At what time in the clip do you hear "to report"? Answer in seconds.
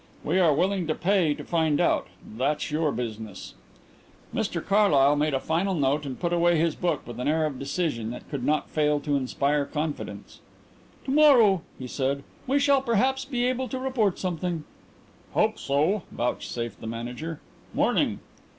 13.67-14.17